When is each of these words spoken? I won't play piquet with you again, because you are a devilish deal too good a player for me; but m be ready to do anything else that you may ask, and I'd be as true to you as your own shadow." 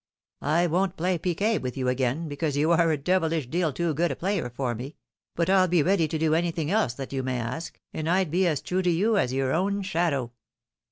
I 0.41 0.65
won't 0.65 0.97
play 0.97 1.19
piquet 1.19 1.59
with 1.59 1.77
you 1.77 1.87
again, 1.87 2.27
because 2.27 2.57
you 2.57 2.71
are 2.71 2.89
a 2.91 2.97
devilish 2.97 3.45
deal 3.45 3.71
too 3.71 3.93
good 3.93 4.09
a 4.09 4.15
player 4.15 4.49
for 4.49 4.73
me; 4.73 4.95
but 5.35 5.47
m 5.47 5.69
be 5.69 5.83
ready 5.83 6.07
to 6.07 6.17
do 6.17 6.33
anything 6.33 6.71
else 6.71 6.95
that 6.95 7.13
you 7.13 7.21
may 7.21 7.37
ask, 7.37 7.79
and 7.93 8.09
I'd 8.09 8.31
be 8.31 8.47
as 8.47 8.63
true 8.63 8.81
to 8.81 8.89
you 8.89 9.15
as 9.19 9.31
your 9.31 9.53
own 9.53 9.83
shadow." 9.83 10.31